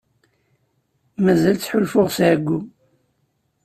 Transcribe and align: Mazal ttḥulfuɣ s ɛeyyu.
Mazal 1.23 1.55
ttḥulfuɣ 1.57 2.07
s 2.15 2.17
ɛeyyu. 2.27 2.57